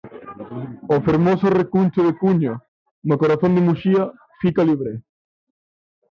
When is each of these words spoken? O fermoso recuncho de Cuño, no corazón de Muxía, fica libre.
O 0.93 0.95
fermoso 1.07 1.47
recuncho 1.61 2.01
de 2.07 2.13
Cuño, 2.21 2.53
no 3.07 3.19
corazón 3.21 3.51
de 3.53 3.65
Muxía, 3.67 4.03
fica 4.41 4.61
libre. 4.69 4.91